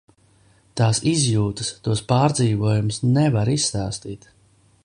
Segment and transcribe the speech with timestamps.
[0.79, 4.31] Tās izjūtas, tos pārdzīvojumus nevar izstāstīt.